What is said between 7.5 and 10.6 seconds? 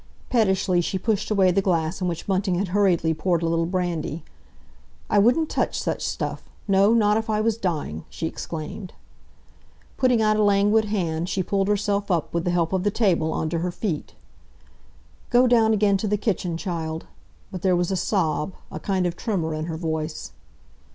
dying!" she exclaimed. Putting out a